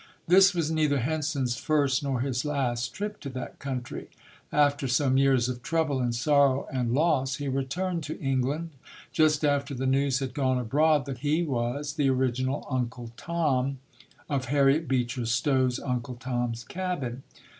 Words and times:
This 0.27 0.55
was 0.55 0.71
neither 0.71 0.97
Henson's 1.01 1.55
first 1.57 2.01
nor 2.01 2.21
his 2.21 2.43
last 2.43 2.91
trip 2.91 3.19
to 3.19 3.29
that 3.29 3.59
country. 3.59 4.09
After 4.51 4.87
some 4.87 5.15
years 5.15 5.47
of 5.47 5.61
trouble 5.61 5.99
and 5.99 6.15
sorrow 6.15 6.67
and 6.73 6.91
loss, 6.91 7.35
he 7.35 7.47
returned 7.47 8.01
to 8.05 8.19
England, 8.19 8.71
just 9.11 9.45
after 9.45 9.75
the 9.75 9.85
news 9.85 10.17
had 10.17 10.33
gone 10.33 10.57
abroad 10.57 11.05
that 11.05 11.19
he 11.19 11.43
was 11.43 11.93
the 11.93 12.09
original 12.09 12.65
"Uncle 12.67 13.11
Tom" 13.15 13.77
of 14.27 14.45
Harriet 14.45 14.87
Beecher 14.87 15.27
Stowe's 15.27 15.77
"Uncle 15.79 16.15
Tom's 16.15 16.63
Cabin". 16.63 17.21